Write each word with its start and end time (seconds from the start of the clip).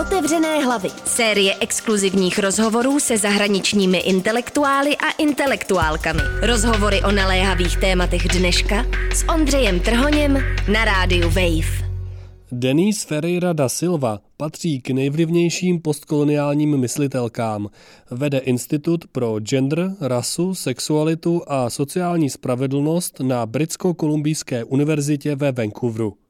Otevřené 0.00 0.64
hlavy. 0.64 0.88
Série 1.04 1.54
exkluzivních 1.60 2.38
rozhovorů 2.38 3.00
se 3.00 3.18
zahraničními 3.18 3.98
intelektuály 3.98 4.96
a 4.96 5.10
intelektuálkami. 5.18 6.20
Rozhovory 6.42 7.02
o 7.02 7.12
naléhavých 7.12 7.76
tématech 7.76 8.28
dneška 8.28 8.86
s 9.14 9.28
Ondřejem 9.28 9.80
Trhoněm 9.80 10.38
na 10.72 10.84
rádiu 10.84 11.28
Wave. 11.28 11.84
Denise 12.52 13.06
Ferreira 13.06 13.52
da 13.52 13.68
Silva 13.68 14.18
patří 14.36 14.80
k 14.80 14.90
nejvlivnějším 14.90 15.82
postkoloniálním 15.82 16.80
myslitelkám. 16.80 17.68
Vede 18.10 18.38
Institut 18.38 19.04
pro 19.12 19.40
gender, 19.40 19.90
rasu, 20.00 20.54
sexualitu 20.54 21.42
a 21.46 21.70
sociální 21.70 22.30
spravedlnost 22.30 23.20
na 23.20 23.46
Britsko-kolumbijské 23.46 24.64
univerzitě 24.64 25.36
ve 25.36 25.52
Vancouveru. 25.52 26.23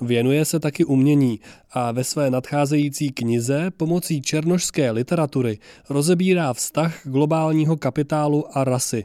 Věnuje 0.00 0.44
se 0.44 0.60
taky 0.60 0.84
umění 0.84 1.40
a 1.70 1.92
ve 1.92 2.04
své 2.04 2.30
nadcházející 2.30 3.10
knize 3.10 3.70
pomocí 3.76 4.22
černošské 4.22 4.90
literatury 4.90 5.58
rozebírá 5.90 6.52
vztah 6.52 7.00
globálního 7.04 7.76
kapitálu 7.76 8.58
a 8.58 8.64
rasy. 8.64 9.04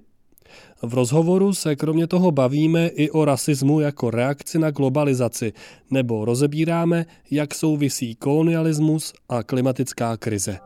V 0.82 0.94
rozhovoru 0.94 1.54
se 1.54 1.76
kromě 1.76 2.08
toho 2.08 2.32
bavíme 2.32 2.88
i 2.88 3.10
o 3.10 3.26
rasismu 3.26 3.80
jako 3.80 4.12
reakci 4.12 4.60
na 4.60 4.72
globalizaci, 4.72 5.54
nebo 5.92 6.26
rozebíráme, 6.26 7.06
jak 7.32 7.56
souvisí 7.56 8.16
kolonialismus 8.16 9.14
a 9.30 9.44
klimatická 9.44 10.18
krize. 10.18 10.60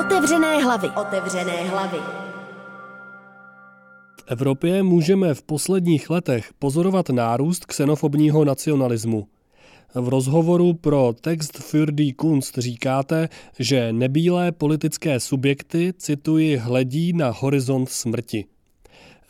Otevřené 0.00 0.62
hlavy. 0.62 0.88
Otevřené 1.00 1.68
hlavy. 1.68 2.27
Evropě 4.30 4.82
můžeme 4.82 5.34
v 5.34 5.42
posledních 5.42 6.10
letech 6.10 6.50
pozorovat 6.58 7.08
nárůst 7.08 7.64
xenofobního 7.64 8.44
nacionalismu. 8.44 9.26
V 9.94 10.08
rozhovoru 10.08 10.74
pro 10.74 11.14
text 11.20 11.58
für 11.58 11.92
die 11.92 12.12
Kunst 12.12 12.58
říkáte, 12.58 13.28
že 13.58 13.92
nebílé 13.92 14.52
politické 14.52 15.20
subjekty, 15.20 15.92
cituji, 15.98 16.56
hledí 16.56 17.12
na 17.12 17.30
horizont 17.30 17.88
smrti. 17.88 18.44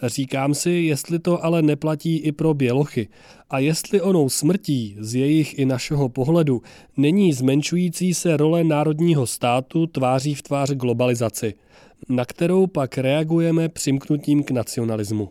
Říkám 0.03 0.55
si, 0.55 0.71
jestli 0.71 1.19
to 1.19 1.45
ale 1.45 1.63
neplatí 1.63 2.17
i 2.17 2.33
pro 2.33 2.55
bělochy 2.55 3.09
a 3.51 3.59
jestli 3.59 4.01
onou 4.01 4.29
smrtí 4.29 4.97
z 5.01 5.15
jejich 5.15 5.59
i 5.59 5.67
našeho 5.67 6.09
pohledu 6.09 6.63
není 6.97 7.33
zmenšující 7.33 8.15
se 8.15 8.37
role 8.37 8.65
národního 8.65 9.27
státu 9.27 9.87
tváří 9.87 10.35
v 10.35 10.43
tvář 10.43 10.71
globalizaci– 10.71 11.55
na 12.09 12.25
kterou 12.25 12.67
pak 12.67 12.99
reagujeme 12.99 13.69
přimknutím 13.69 14.45
k 14.45 14.51
nacionalismu. 14.51 15.31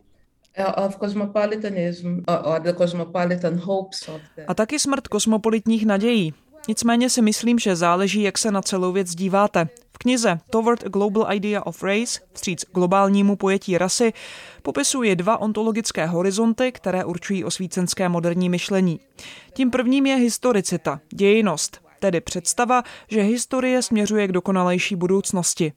A 4.48 4.54
taky 4.54 4.80
smrt 4.80 5.08
kosmopolitních 5.08 5.86
nadějí. 5.86 6.34
Nicméně 6.68 7.10
si 7.10 7.22
myslím, 7.22 7.60
že 7.60 7.76
záleží, 7.76 8.22
jak 8.22 8.38
se 8.38 8.52
na 8.52 8.62
celou 8.62 8.92
věc 8.92 9.16
díváte. 9.16 9.68
V 9.94 9.98
knize 9.98 10.40
Toward 10.50 10.86
a 10.86 10.90
Global 10.90 11.34
Idea 11.34 11.66
of 11.66 11.84
Race, 11.84 12.20
vstříc 12.34 12.66
globálnímu 12.74 13.36
pojetí 13.36 13.78
rasy, 13.78 14.14
popisuje 14.62 15.16
dva 15.16 15.38
ontologické 15.38 16.06
horizonty, 16.06 16.72
které 16.72 17.06
určují 17.06 17.44
osvícenské 17.44 18.10
moderní 18.10 18.50
myšlení. 18.50 19.00
Tím 19.54 19.72
prvním 19.72 20.06
je 20.06 20.16
historicita, 20.16 21.00
dějinost, 21.14 21.82
tedy 22.00 22.22
představa, 22.22 22.84
že 23.08 23.22
historie 23.22 23.82
směřuje 23.82 24.28
k 24.28 24.32
dokonalejší 24.32 24.96
budoucnosti. 24.96 25.74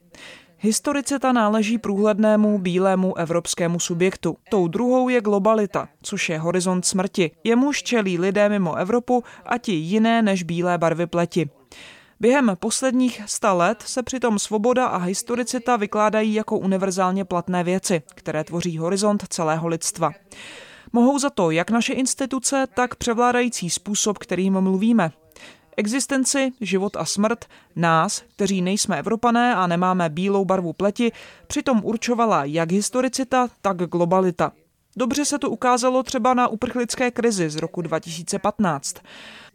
Historicita 0.63 1.33
náleží 1.33 1.79
průhlednému 1.79 2.59
bílému 2.59 3.19
evropskému 3.19 3.81
subjektu. 3.81 4.37
Tou 4.51 4.69
druhou 4.69 5.09
je 5.09 5.21
globalita, 5.21 5.89
což 6.03 6.29
je 6.29 6.39
horizont 6.39 6.87
smrti. 6.87 7.31
Jemuž 7.45 7.83
čelí 7.83 8.19
lidé 8.19 8.49
mimo 8.49 8.75
Evropu 8.75 9.25
a 9.47 9.59
ti 9.59 9.73
jiné 9.73 10.23
než 10.23 10.43
bílé 10.43 10.79
barvy 10.79 11.07
pleti. 11.07 11.51
Během 12.21 12.57
posledních 12.61 13.23
sta 13.27 13.53
let 13.53 13.83
se 13.87 14.03
přitom 14.03 14.39
svoboda 14.39 14.87
a 14.87 14.99
historicita 14.99 15.77
vykládají 15.77 16.35
jako 16.35 16.59
univerzálně 16.59 17.25
platné 17.25 17.65
věci, 17.65 18.03
které 18.15 18.45
tvoří 18.45 18.79
horizont 18.79 19.25
celého 19.29 19.69
lidstva. 19.69 20.11
Mohou 20.93 21.19
za 21.19 21.31
to 21.31 21.51
jak 21.51 21.71
naše 21.71 21.93
instituce, 21.93 22.67
tak 22.75 22.95
převládající 22.95 23.71
způsob, 23.71 24.19
kterým 24.19 24.61
mluvíme, 24.61 25.11
Existenci, 25.81 26.53
život 26.61 26.97
a 26.97 27.05
smrt 27.05 27.45
nás, 27.77 28.23
kteří 28.37 28.63
nejsme 28.63 28.99
Evropané 28.99 29.55
a 29.55 29.67
nemáme 29.67 30.09
bílou 30.09 30.45
barvu 30.45 30.73
pleti, 30.73 31.13
přitom 31.47 31.81
určovala 31.85 32.45
jak 32.45 32.73
historicita, 32.73 33.49
tak 33.63 33.77
globalita. 33.77 34.53
Dobře 34.97 35.25
se 35.25 35.39
to 35.39 35.51
ukázalo 35.51 36.03
třeba 36.03 36.35
na 36.35 36.49
uprchlické 36.49 37.11
krizi 37.11 37.51
z 37.51 37.57
roku 37.57 37.83
2015. 37.83 38.97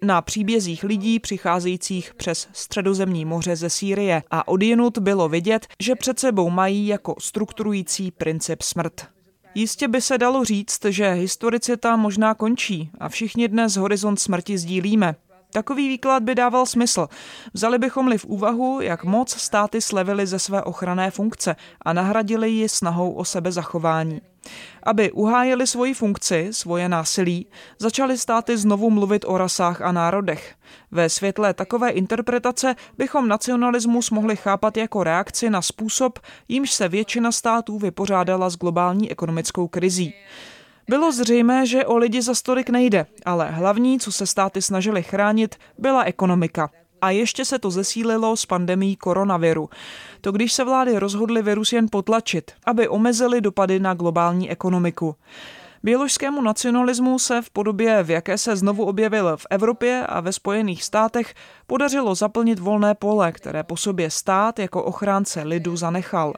Na 0.02 0.22
příbězích 0.22 0.84
lidí 0.84 1.20
přicházejících 1.20 2.14
přes 2.14 2.48
středozemní 2.54 3.26
moře 3.26 3.56
ze 3.56 3.70
Sýrie 3.70 4.24
a 4.32 4.48
odjenut 4.48 4.98
bylo 4.98 5.30
vidět, 5.30 5.68
že 5.84 5.96
před 5.96 6.20
sebou 6.20 6.50
mají 6.50 6.88
jako 6.88 7.16
strukturující 7.20 8.12
princip 8.12 8.62
smrt. 8.62 9.08
Jistě 9.56 9.88
by 9.88 10.02
se 10.02 10.18
dalo 10.18 10.46
říct, 10.46 10.86
že 10.86 11.12
historicita 11.12 11.96
možná 11.96 12.34
končí 12.34 12.90
a 13.00 13.10
všichni 13.10 13.48
dnes 13.48 13.76
horizont 13.76 14.20
smrti 14.20 14.58
sdílíme. 14.58 15.16
Takový 15.56 15.88
výklad 15.88 16.24
by 16.24 16.36
dával 16.36 16.66
smysl. 16.66 17.08
Vzali 17.54 17.78
bychom-li 17.78 18.18
v 18.18 18.26
úvahu, 18.26 18.82
jak 18.82 19.04
moc 19.04 19.32
státy 19.32 19.82
slevily 19.82 20.28
ze 20.28 20.40
své 20.40 20.64
ochranné 20.64 21.12
funkce 21.12 21.56
a 21.82 21.94
nahradili 21.94 22.50
ji 22.50 22.70
snahou 22.70 23.12
o 23.12 23.26
sebezachování. 23.26 24.22
Aby 24.84 25.12
uhájili 25.12 25.68
svoji 25.68 25.94
funkci, 25.94 26.48
svoje 26.52 26.90
násilí, 26.90 27.48
začaly 27.80 28.18
státy 28.18 28.58
znovu 28.58 28.90
mluvit 28.90 29.26
o 29.28 29.38
rasách 29.38 29.82
a 29.82 29.92
národech. 29.92 30.56
Ve 30.92 31.10
světle 31.10 31.54
takové 31.54 31.90
interpretace 31.90 32.76
bychom 32.98 33.28
nacionalismus 33.28 34.12
mohli 34.12 34.36
chápat 34.36 34.78
jako 34.78 35.04
reakci 35.04 35.50
na 35.50 35.62
způsob, 35.62 36.20
jímž 36.48 36.72
se 36.72 36.88
většina 36.88 37.32
států 37.32 37.78
vypořádala 37.78 38.50
s 38.50 38.58
globální 38.58 39.12
ekonomickou 39.12 39.68
krizí. 39.68 40.14
Bylo 40.90 41.12
zřejmé, 41.12 41.66
že 41.66 41.86
o 41.86 41.98
lidi 41.98 42.22
za 42.22 42.36
stolik 42.36 42.70
nejde, 42.70 43.06
ale 43.26 43.52
hlavní, 43.52 44.00
co 44.00 44.12
se 44.12 44.28
státy 44.28 44.62
snažili 44.62 45.04
chránit, 45.04 45.56
byla 45.78 46.04
ekonomika. 46.04 46.70
A 47.02 47.10
ještě 47.10 47.46
se 47.46 47.60
to 47.60 47.72
zesílilo 47.72 48.36
s 48.36 48.46
pandemí 48.46 48.96
koronaviru. 48.96 49.70
To 50.22 50.32
když 50.32 50.54
se 50.54 50.64
vlády 50.64 51.00
rozhodly 51.00 51.42
virus 51.42 51.74
jen 51.74 51.88
potlačit, 51.92 52.52
aby 52.66 52.88
omezili 52.88 53.42
dopady 53.42 53.80
na 53.80 53.94
globální 53.94 54.52
ekonomiku. 54.52 55.16
Běložskému 55.84 56.42
nacionalismu 56.42 57.20
se 57.20 57.42
v 57.42 57.50
podobě, 57.50 58.04
v 58.04 58.10
jaké 58.10 58.38
se 58.38 58.56
znovu 58.56 58.86
objevil 58.86 59.38
v 59.38 59.48
Evropě 59.50 60.06
a 60.10 60.20
ve 60.20 60.34
Spojených 60.34 60.84
státech, 60.84 61.34
podařilo 61.68 62.16
zaplnit 62.16 62.60
volné 62.60 62.96
pole, 62.96 63.32
které 63.32 63.64
po 63.64 63.78
sobě 63.78 64.12
stát 64.12 64.60
jako 64.60 64.84
ochránce 64.84 65.44
lidu 65.44 65.76
zanechal. 65.76 66.34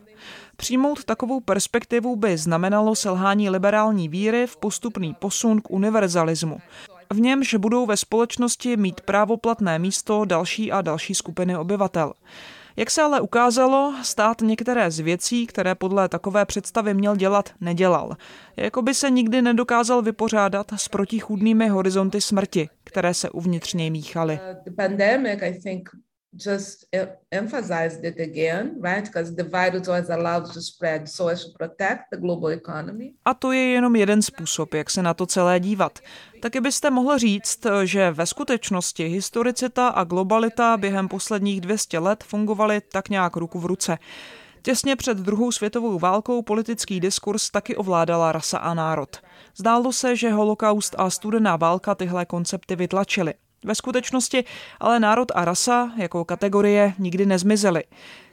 Přijmout 0.58 1.04
takovou 1.04 1.40
perspektivu 1.40 2.16
by 2.16 2.38
znamenalo 2.38 2.96
selhání 2.96 3.50
liberální 3.50 4.10
víry 4.10 4.48
v 4.48 4.58
postupný 4.58 5.14
posun 5.14 5.62
k 5.62 5.72
univerzalismu. 5.72 6.58
V 7.14 7.20
němž 7.20 7.56
budou 7.56 7.86
ve 7.86 7.98
společnosti 7.98 8.78
mít 8.78 9.02
právoplatné 9.02 9.80
místo 9.80 10.26
další 10.26 10.72
a 10.72 10.82
další 10.82 11.16
skupiny 11.16 11.58
obyvatel. 11.58 12.14
Jak 12.76 12.92
se 12.92 13.02
ale 13.02 13.22
ukázalo, 13.22 13.94
stát 14.04 14.42
některé 14.42 14.92
z 14.92 15.00
věcí, 15.00 15.48
které 15.48 15.76
podle 15.76 16.10
takové 16.10 16.46
představy 16.46 16.94
měl 16.94 17.16
dělat, 17.16 17.50
nedělal. 17.62 18.18
Jako 18.58 18.82
by 18.82 18.94
se 18.94 19.10
nikdy 19.10 19.42
nedokázal 19.42 20.02
vypořádat 20.02 20.72
s 20.76 20.88
protichůdnými 20.88 21.68
horizonty 21.68 22.22
smrti, 22.22 22.70
které 22.84 23.14
se 23.14 23.30
uvnitř 23.30 23.74
něj 23.74 23.90
míchaly 23.90 24.40
just 26.38 26.86
emphasized 27.32 28.04
it 28.04 28.20
again, 28.20 28.72
right? 28.84 29.04
Because 29.04 29.36
the 29.36 29.44
virus 29.44 29.88
was 29.88 30.10
allowed 30.10 30.54
to 30.54 30.62
spread 30.62 31.10
so 31.10 31.28
as 31.28 31.46
to 31.46 31.52
protect 31.58 32.02
the 32.12 32.18
global 32.18 32.52
economy. 32.52 33.14
A 33.26 33.34
to 33.34 33.52
je 33.52 33.60
jenom 33.60 33.96
jeden 33.96 34.22
způsob, 34.22 34.74
jak 34.74 34.90
se 34.90 35.04
na 35.04 35.14
to 35.14 35.26
celé 35.26 35.60
dívat. 35.60 36.00
Taky 36.42 36.62
byste 36.62 36.90
mohl 36.90 37.18
říct, 37.18 37.66
že 37.84 38.12
ve 38.12 38.26
skutečnosti 38.26 39.08
historicita 39.08 39.88
a 39.88 40.04
globalita 40.04 40.78
během 40.78 41.08
posledních 41.08 41.62
200 41.62 42.00
let 42.00 42.24
fungovaly 42.24 42.82
tak 42.82 43.10
nějak 43.10 43.36
ruku 43.36 43.60
v 43.60 43.66
ruce. 43.66 43.98
Těsně 44.62 44.96
před 44.96 45.18
druhou 45.18 45.52
světovou 45.52 46.00
válkou 46.00 46.42
politický 46.42 47.00
diskurs 47.00 47.50
taky 47.50 47.76
ovládala 47.76 48.32
rasa 48.32 48.58
a 48.58 48.74
národ. 48.74 49.18
Zdálo 49.58 49.94
se, 49.94 50.16
že 50.16 50.32
holokaust 50.32 50.96
a 50.98 51.10
studená 51.10 51.56
válka 51.56 51.96
tyhle 51.96 52.26
koncepty 52.26 52.76
vytlačily. 52.76 53.34
Ve 53.66 53.76
skutečnosti 53.76 54.44
ale 54.80 55.00
národ 55.00 55.32
a 55.36 55.46
rasa 55.46 55.94
jako 55.98 56.26
kategorie 56.26 56.94
nikdy 57.00 57.26
nezmizely. 57.26 57.84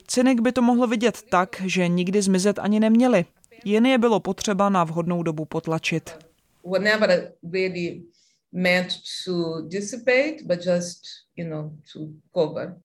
Cynik 0.06 0.41
by 0.41 0.53
to 0.53 0.62
mohl 0.62 0.87
vidět 0.87 1.23
tak, 1.31 1.62
že 1.65 1.88
nikdy 1.88 2.23
zmizet 2.23 2.59
ani 2.59 2.81
neměli. 2.81 3.25
Jen 3.65 3.87
je 3.87 3.99
bylo 3.99 4.21
potřeba 4.21 4.69
na 4.69 4.85
vhodnou 4.85 5.23
dobu 5.23 5.44
potlačit. 5.44 6.19
meant 8.55 8.93
to 9.25 9.62
dissipate, 9.69 10.37
but 10.47 10.67
just, 10.67 11.03
you 11.37 11.49
know, 11.49 11.73
to 11.93 12.09
cover. 12.32 12.77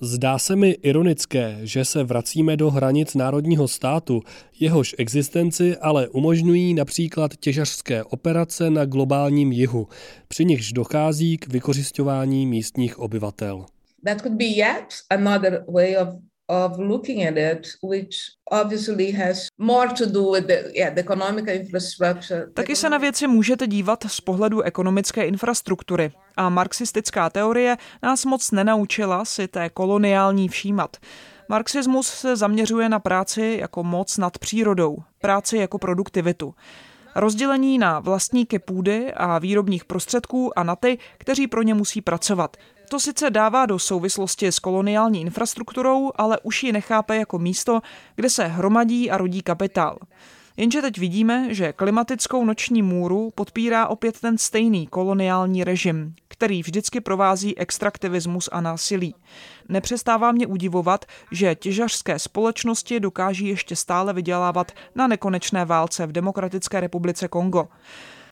Zdá 0.00 0.38
se 0.38 0.56
mi 0.56 0.70
ironické, 0.70 1.58
že 1.62 1.84
se 1.84 2.04
vracíme 2.04 2.56
do 2.56 2.70
hranic 2.70 3.14
národního 3.14 3.68
státu, 3.68 4.22
jehož 4.60 4.94
existenci 4.98 5.76
ale 5.76 6.08
umožňují 6.08 6.74
například 6.74 7.36
těžařské 7.36 8.04
operace 8.04 8.70
na 8.70 8.84
globálním 8.84 9.52
jihu, 9.52 9.88
při 10.28 10.44
nichž 10.44 10.72
dochází 10.72 11.38
k 11.38 11.48
vykořišťování 11.48 12.46
místních 12.46 12.98
obyvatel. 12.98 13.66
That 14.04 14.20
could 14.22 14.34
be 14.34 14.44
yet 14.44 14.84
another 15.10 15.64
way 15.68 15.96
of 15.96 16.08
of 16.48 16.78
looking 16.78 17.26
at 17.26 17.36
it, 17.36 17.68
which 17.82 18.16
obviously 18.50 19.12
has 19.12 19.46
more 19.58 19.88
to 19.88 20.06
do 20.06 20.32
with 20.32 20.46
the, 20.46 20.72
yeah, 20.74 20.94
the 20.94 21.00
economic 21.00 21.44
infrastructure. 21.48 22.46
Taky 22.54 22.76
se 22.76 22.90
na 22.90 22.98
věci 22.98 23.26
můžete 23.26 23.66
dívat 23.66 24.04
z 24.06 24.20
pohledu 24.20 24.62
ekonomické 24.62 25.26
infrastruktury. 25.26 26.12
A 26.36 26.48
marxistická 26.48 27.30
teorie 27.30 27.76
nás 28.02 28.24
moc 28.24 28.50
nenaučila 28.50 29.24
si 29.24 29.48
té 29.48 29.70
koloniální 29.70 30.48
všímat. 30.48 30.96
Marxismus 31.48 32.06
se 32.06 32.36
zaměřuje 32.36 32.88
na 32.88 32.98
práci 32.98 33.58
jako 33.60 33.84
moc 33.84 34.18
nad 34.18 34.38
přírodou, 34.38 34.96
práci 35.20 35.56
jako 35.56 35.78
produktivitu. 35.78 36.54
Rozdělení 37.16 37.78
na 37.78 38.00
vlastníky 38.00 38.58
půdy 38.58 39.12
a 39.12 39.38
výrobních 39.38 39.84
prostředků 39.84 40.58
a 40.58 40.62
na 40.62 40.76
ty, 40.76 40.98
kteří 41.18 41.46
pro 41.46 41.62
ně 41.62 41.74
musí 41.74 42.00
pracovat. 42.00 42.56
To 42.88 43.00
sice 43.00 43.30
dává 43.30 43.66
do 43.66 43.78
souvislosti 43.78 44.46
s 44.46 44.58
koloniální 44.58 45.20
infrastrukturou, 45.20 46.12
ale 46.16 46.38
už 46.42 46.62
ji 46.62 46.72
nechápe 46.72 47.16
jako 47.16 47.38
místo, 47.38 47.80
kde 48.16 48.30
se 48.30 48.46
hromadí 48.46 49.10
a 49.10 49.16
rodí 49.16 49.42
kapitál. 49.42 49.98
Jenže 50.56 50.82
teď 50.82 50.98
vidíme, 50.98 51.54
že 51.54 51.72
klimatickou 51.72 52.44
noční 52.44 52.82
můru 52.82 53.30
podpírá 53.34 53.86
opět 53.86 54.20
ten 54.20 54.38
stejný 54.38 54.86
koloniální 54.86 55.64
režim, 55.64 56.14
který 56.28 56.62
vždycky 56.62 57.00
provází 57.00 57.58
extraktivismus 57.58 58.48
a 58.52 58.60
násilí. 58.60 59.14
Nepřestává 59.68 60.32
mě 60.32 60.46
udivovat, 60.46 61.04
že 61.30 61.54
těžařské 61.54 62.18
společnosti 62.18 63.00
dokáží 63.00 63.48
ještě 63.48 63.76
stále 63.76 64.12
vydělávat 64.12 64.72
na 64.94 65.06
nekonečné 65.06 65.64
válce 65.64 66.06
v 66.06 66.12
Demokratické 66.12 66.80
republice 66.80 67.28
Kongo. 67.28 67.68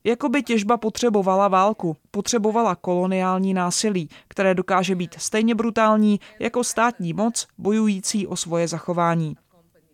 Jakoby 0.04 0.42
těžba 0.42 0.76
potřebovala 0.76 1.48
válku, 1.48 1.96
potřebovala 2.10 2.74
koloniální 2.74 3.54
násilí, 3.54 4.08
které 4.28 4.54
dokáže 4.54 4.94
být 4.94 5.14
stejně 5.18 5.54
brutální 5.54 6.20
jako 6.38 6.64
státní 6.64 7.12
moc 7.12 7.46
bojující 7.58 8.26
o 8.26 8.36
svoje 8.36 8.68
zachování. 8.68 9.36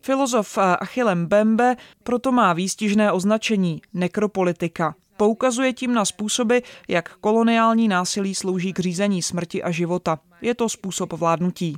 Filozof 0.02 0.58
Achillem 0.58 1.26
Bembe 1.26 1.76
proto 2.02 2.32
má 2.32 2.52
výstižné 2.52 3.12
označení 3.12 3.82
nekropolitika. 3.94 4.94
Poukazuje 5.16 5.72
tím 5.72 5.94
na 5.94 6.04
způsoby, 6.04 6.58
jak 6.88 7.16
koloniální 7.16 7.88
násilí 7.88 8.34
slouží 8.34 8.72
k 8.72 8.78
řízení 8.78 9.22
smrti 9.22 9.62
a 9.62 9.70
života. 9.70 10.18
Je 10.40 10.54
to 10.54 10.68
způsob 10.68 11.12
vládnutí. 11.12 11.76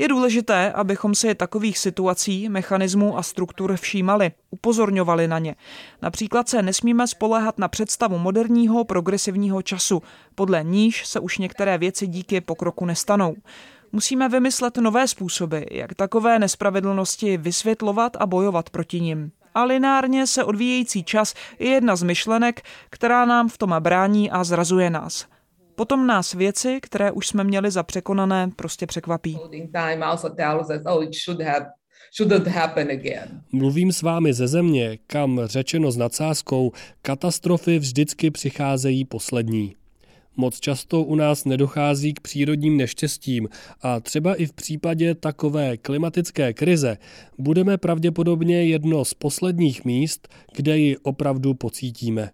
Je 0.00 0.08
důležité, 0.08 0.72
abychom 0.72 1.14
si 1.14 1.34
takových 1.34 1.78
situací, 1.78 2.48
mechanismů 2.48 3.18
a 3.18 3.22
struktur 3.22 3.76
všímali, 3.76 4.30
upozorňovali 4.50 5.28
na 5.28 5.38
ně. 5.38 5.56
Například 6.02 6.48
se 6.48 6.62
nesmíme 6.62 7.06
spoléhat 7.06 7.58
na 7.58 7.68
představu 7.68 8.18
moderního 8.18 8.84
progresivního 8.84 9.62
času, 9.62 10.02
podle 10.34 10.64
níž 10.64 11.06
se 11.06 11.20
už 11.20 11.38
některé 11.38 11.78
věci 11.78 12.06
díky 12.06 12.40
pokroku 12.40 12.86
nestanou. 12.86 13.34
Musíme 13.92 14.28
vymyslet 14.28 14.76
nové 14.76 15.08
způsoby, 15.08 15.58
jak 15.70 15.94
takové 15.94 16.38
nespravedlnosti 16.38 17.36
vysvětlovat 17.36 18.16
a 18.20 18.26
bojovat 18.26 18.70
proti 18.70 19.00
nim. 19.00 19.32
A 19.54 19.64
lineárně 19.64 20.26
se 20.26 20.44
odvíjející 20.44 21.04
čas 21.04 21.34
je 21.58 21.68
jedna 21.68 21.96
z 21.96 22.02
myšlenek, 22.02 22.62
která 22.90 23.24
nám 23.24 23.48
v 23.48 23.58
tom 23.58 23.74
brání 23.80 24.30
a 24.30 24.44
zrazuje 24.44 24.90
nás. 24.90 25.26
Potom 25.74 26.06
nás 26.06 26.34
věci, 26.34 26.78
které 26.82 27.12
už 27.12 27.28
jsme 27.28 27.44
měli 27.44 27.70
za 27.70 27.82
překonané, 27.82 28.50
prostě 28.56 28.86
překvapí. 28.86 29.38
Mluvím 33.52 33.92
s 33.92 34.02
vámi 34.02 34.32
ze 34.32 34.48
země, 34.48 34.98
kam 35.06 35.40
řečeno 35.44 35.90
s 35.90 35.96
nadsázkou, 35.96 36.72
katastrofy 37.02 37.78
vždycky 37.78 38.30
přicházejí 38.30 39.04
poslední. 39.04 39.74
Moc 40.36 40.60
často 40.60 41.02
u 41.02 41.14
nás 41.14 41.44
nedochází 41.44 42.14
k 42.14 42.20
přírodním 42.20 42.76
neštěstím 42.76 43.48
a 43.82 44.00
třeba 44.00 44.34
i 44.34 44.46
v 44.46 44.52
případě 44.52 45.14
takové 45.14 45.76
klimatické 45.76 46.52
krize 46.52 46.98
budeme 47.38 47.78
pravděpodobně 47.78 48.64
jedno 48.64 49.04
z 49.04 49.14
posledních 49.14 49.84
míst, 49.84 50.28
kde 50.56 50.78
ji 50.78 50.96
opravdu 50.96 51.54
pocítíme. 51.54 52.30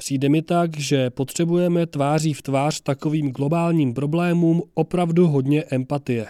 Přijde 0.00 0.28
mi 0.28 0.42
tak, 0.42 0.76
že 0.76 1.10
potřebujeme 1.10 1.86
tváří 1.86 2.34
v 2.34 2.42
tvář 2.42 2.80
takovým 2.80 3.30
globálním 3.30 3.94
problémům 3.94 4.62
opravdu 4.74 5.26
hodně 5.26 5.64
empatie. 5.70 6.26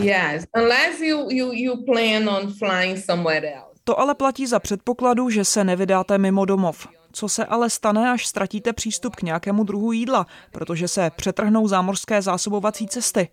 Yes, 0.00 0.44
unless 0.56 1.00
you, 1.00 1.30
you, 1.30 1.52
you 1.52 1.84
plan 1.84 2.28
on 2.28 2.52
flying 2.52 3.04
somewhere 3.04 3.52
else. 3.52 3.80
To 3.84 4.00
ale 4.00 4.14
platí 4.14 4.46
za 4.46 4.60
předpokladu, 4.60 5.30
že 5.30 5.44
se 5.44 5.64
nevydáte 5.64 6.18
mimo 6.18 6.44
domov. 6.44 6.88
Co 7.12 7.28
se 7.28 7.44
ale 7.44 7.70
stane, 7.70 8.10
až 8.10 8.26
ztratíte 8.26 8.72
přístup 8.72 9.16
k 9.16 9.22
nějakému 9.22 9.64
druhu 9.64 9.92
jídla, 9.92 10.26
protože 10.50 10.88
se 10.88 11.10
přetrhnou 11.16 11.68
zámořské 11.68 12.22
zásobovací 12.22 12.86
cesty? 12.88 13.28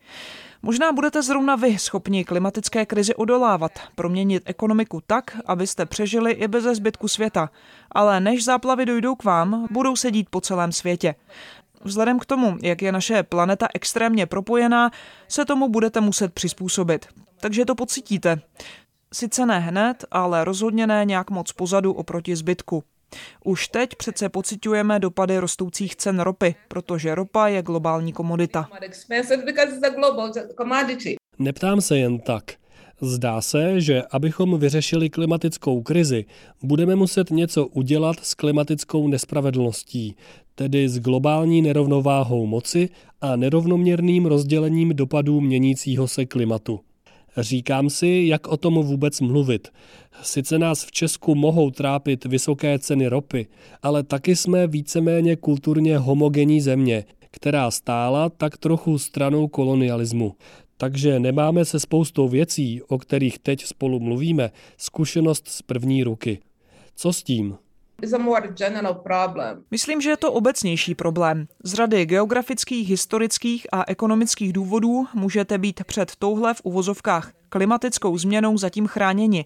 Možná 0.62 0.92
budete 0.92 1.22
zrovna 1.22 1.56
vy 1.56 1.78
schopni 1.78 2.26
klimatické 2.26 2.86
krizi 2.86 3.16
odolávat, 3.16 3.72
proměnit 3.96 4.44
ekonomiku 4.46 5.02
tak, 5.08 5.38
abyste 5.46 5.86
přežili 5.86 6.32
i 6.32 6.48
bez 6.48 6.64
zbytku 6.64 7.08
světa. 7.08 7.50
Ale 7.92 8.20
než 8.20 8.44
záplavy 8.44 8.86
dojdou 8.86 9.16
k 9.16 9.24
vám, 9.24 9.68
budou 9.72 9.96
sedít 9.96 10.30
po 10.30 10.42
celém 10.42 10.72
světě. 10.72 11.16
Vzhledem 11.84 12.20
k 12.20 12.26
tomu, 12.26 12.58
jak 12.62 12.82
je 12.82 12.92
naše 12.92 13.24
planeta 13.24 13.68
extrémně 13.74 14.26
propojená, 14.26 14.92
se 15.28 15.46
tomu 15.46 15.70
budete 15.70 16.02
muset 16.02 16.34
přizpůsobit. 16.34 17.06
Takže 17.40 17.66
to 17.66 17.76
pocítíte. 17.76 18.42
Sice 19.14 19.46
ne 19.46 19.60
hned, 19.60 20.06
ale 20.12 20.46
rozhodně 20.46 20.88
ne 20.88 21.06
nějak 21.06 21.30
moc 21.30 21.52
pozadu 21.52 21.94
oproti 21.94 22.36
zbytku. 22.36 22.84
Už 23.44 23.68
teď 23.68 23.90
přece 23.96 24.30
pocitujeme 24.30 25.00
dopady 25.00 25.38
rostoucích 25.38 25.96
cen 25.96 26.20
ropy, 26.20 26.56
protože 26.68 27.16
ropa 27.16 27.48
je 27.48 27.62
globální 27.62 28.14
komodita. 28.14 28.70
Neptám 31.40 31.82
se 31.82 31.98
jen 31.98 32.20
tak. 32.20 32.44
Zdá 33.02 33.42
se, 33.42 33.82
že 33.82 34.04
abychom 34.12 34.60
vyřešili 34.60 35.10
klimatickou 35.10 35.82
krizi, 35.82 36.26
budeme 36.64 36.96
muset 36.96 37.30
něco 37.30 37.68
udělat 37.68 38.16
s 38.22 38.34
klimatickou 38.34 39.08
nespravedlností, 39.08 40.16
tedy 40.56 40.90
s 40.90 41.00
globální 41.00 41.62
nerovnováhou 41.62 42.46
moci 42.46 42.90
a 43.22 43.36
nerovnoměrným 43.36 44.26
rozdělením 44.26 44.96
dopadů 44.96 45.42
měnícího 45.42 46.08
se 46.08 46.26
klimatu. 46.26 46.80
Říkám 47.38 47.90
si, 47.90 48.24
jak 48.28 48.48
o 48.48 48.58
tom 48.58 48.74
vůbec 48.74 49.22
mluvit. 49.22 49.68
Sice 50.22 50.60
nás 50.60 50.86
v 50.86 50.92
Česku 50.92 51.36
mohou 51.36 51.72
trápit 51.72 52.26
vysoké 52.26 52.80
ceny 52.80 53.08
ropy, 53.08 53.48
ale 53.82 54.04
taky 54.04 54.36
jsme 54.36 54.68
víceméně 54.68 55.36
kulturně 55.36 55.98
homogenní 55.98 56.62
země, 56.62 57.06
která 57.32 57.72
stála 57.72 58.30
tak 58.30 58.58
trochu 58.58 58.98
stranou 58.98 59.48
kolonialismu. 59.48 60.36
Takže 60.78 61.20
nemáme 61.20 61.66
se 61.66 61.80
spoustou 61.80 62.28
věcí, 62.28 62.82
o 62.82 62.98
kterých 62.98 63.40
teď 63.40 63.66
spolu 63.66 64.00
mluvíme, 64.00 64.52
zkušenost 64.78 65.48
z 65.48 65.62
první 65.62 66.04
ruky. 66.04 66.40
Co 66.96 67.14
s 67.14 67.24
tím? 67.24 67.56
Myslím, 69.72 70.02
že 70.02 70.10
je 70.10 70.18
to 70.18 70.34
obecnější 70.34 70.96
problém. 70.96 71.48
Z 71.64 71.74
řady 71.74 72.06
geografických, 72.06 72.90
historických 72.90 73.68
a 73.72 73.84
ekonomických 73.88 74.54
důvodů 74.54 75.08
můžete 75.14 75.58
být 75.58 75.84
před 75.84 76.16
touhle 76.16 76.54
v 76.54 76.62
uvozovkách 76.64 77.32
klimatickou 77.50 78.18
změnou 78.18 78.58
zatím 78.58 78.88
chráněni. 78.88 79.46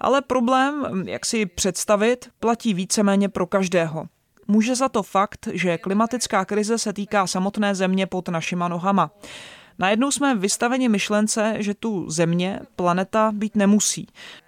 Ale 0.00 0.22
problém, 0.22 1.04
jak 1.06 1.26
si 1.26 1.46
představit, 1.46 2.28
platí 2.40 2.74
víceméně 2.74 3.28
pro 3.28 3.46
každého. 3.46 4.06
Může 4.48 4.74
za 4.74 4.88
to 4.88 5.02
fakt, 5.02 5.48
že 5.52 5.78
klimatická 5.78 6.44
krize 6.44 6.78
se 6.78 6.92
týká 6.92 7.26
samotné 7.26 7.74
země 7.74 8.06
pod 8.06 8.28
našima 8.28 8.68
nohama. 8.68 9.10
Najednou 9.78 10.10
jsme 10.10 10.34
vystaveni 10.34 10.88
myšlence, 10.88 11.54
že 11.58 11.74
tu 11.74 12.10
země, 12.10 12.60
planeta 12.76 13.32
být 13.34 13.56
nemusí. 13.56 14.06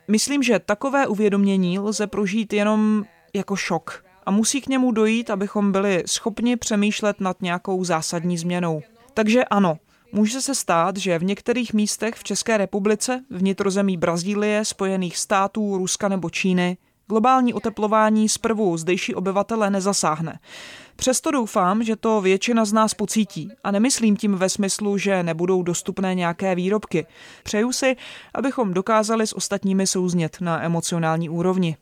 Myslím, 0.09 0.43
že 0.43 0.59
takové 0.59 1.07
uvědomění 1.07 1.79
lze 1.79 2.07
prožít 2.07 2.53
jenom 2.53 3.05
jako 3.37 3.57
šok. 3.57 4.05
A 4.27 4.31
musí 4.31 4.61
k 4.61 4.69
němu 4.69 4.93
dojít, 4.93 5.31
abychom 5.31 5.73
byli 5.73 6.03
schopni 6.07 6.57
přemýšlet 6.57 7.21
nad 7.21 7.43
nějakou 7.43 7.85
zásadní 7.85 8.39
změnou. 8.39 8.83
Takže 9.15 9.45
ano, 9.45 9.79
Může 10.13 10.41
se 10.41 10.55
stát, 10.55 10.97
že 10.97 11.19
v 11.19 11.25
některých 11.25 11.73
místech 11.75 12.15
v 12.15 12.25
České 12.25 12.57
republice, 12.57 13.25
vnitrozemí 13.31 13.97
Brazílie, 13.97 14.65
Spojených 14.65 15.17
států, 15.19 15.79
Ruska 15.79 16.09
nebo 16.09 16.31
Číny, 16.31 16.77
globální 17.09 17.55
oteplování 17.55 18.29
zprvu 18.29 18.77
zdejší 18.77 19.15
obyvatele 19.15 19.71
nezasáhne. 19.71 20.39
Přesto 20.97 21.31
doufám, 21.31 21.83
že 21.83 21.97
to 21.97 22.21
většina 22.21 22.65
z 22.65 22.73
nás 22.73 22.95
pocítí. 22.95 23.51
A 23.65 23.71
nemyslím 23.71 24.17
tím 24.17 24.35
ve 24.35 24.49
smyslu, 24.49 24.99
že 24.99 25.23
nebudou 25.23 25.63
dostupné 25.63 26.15
nějaké 26.15 26.55
výrobky. 26.55 27.07
Přeju 27.43 27.73
si, 27.73 27.97
abychom 28.35 28.75
dokázali 28.75 29.27
s 29.27 29.37
ostatními 29.37 29.87
souznět 29.87 30.37
na 30.41 30.65
emocionální 30.65 31.29
úrovni. 31.29 31.77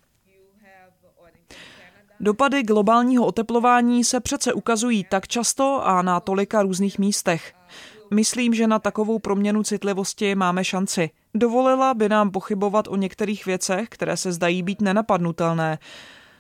Dopady 2.25 2.62
globálního 2.62 3.26
oteplování 3.26 4.04
se 4.04 4.21
přece 4.21 4.52
ukazují 4.52 5.07
tak 5.11 5.28
často 5.28 5.87
a 5.87 6.02
na 6.02 6.21
tolika 6.21 6.62
různých 6.62 6.99
místech. 6.99 7.54
Myslím, 8.11 8.54
že 8.54 8.66
na 8.66 8.78
takovou 8.78 9.19
proměnu 9.19 9.62
citlivosti 9.62 10.35
máme 10.35 10.64
šanci. 10.64 11.11
Dovolila 11.35 11.95
by 11.95 12.09
nám 12.09 12.31
pochybovat 12.31 12.88
o 12.88 12.97
některých 12.97 13.47
věcech, 13.47 13.88
které 13.88 14.16
se 14.16 14.33
zdají 14.33 14.62
být 14.62 14.81
nenapadnutelné. 14.81 15.78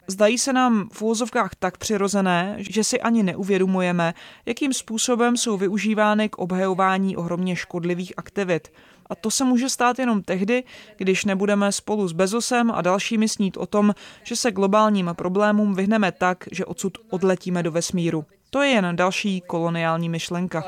Zdají 0.06 0.38
se 0.38 0.52
nám 0.52 0.88
v 0.92 1.02
úvozovkách 1.02 1.54
tak 1.58 1.78
přirozené, 1.78 2.56
že 2.58 2.84
si 2.84 3.00
ani 3.00 3.22
neuvědomujeme, 3.22 4.14
jakým 4.46 4.72
způsobem 4.72 5.36
jsou 5.36 5.56
využívány 5.56 6.28
k 6.28 6.38
obhajování 6.38 7.16
ohromně 7.16 7.56
škodlivých 7.56 8.12
aktivit. 8.16 8.68
A 9.06 9.14
to 9.14 9.30
se 9.30 9.44
může 9.44 9.68
stát 9.68 9.98
jenom 9.98 10.22
tehdy, 10.22 10.64
když 10.96 11.24
nebudeme 11.24 11.72
spolu 11.72 12.08
s 12.08 12.12
Bezosem 12.12 12.70
a 12.70 12.82
dalšími 12.82 13.28
snít 13.28 13.56
o 13.56 13.66
tom, 13.66 13.94
že 14.22 14.36
se 14.36 14.52
globálním 14.52 15.10
problémům 15.12 15.74
vyhneme 15.74 16.12
tak, 16.12 16.44
že 16.52 16.64
odsud 16.64 16.98
odletíme 17.10 17.62
do 17.62 17.72
vesmíru. 17.72 18.24
To 18.50 18.62
je 18.62 18.70
jen 18.70 18.96
další 18.96 19.40
koloniální 19.40 20.08
myšlenka. 20.08 20.64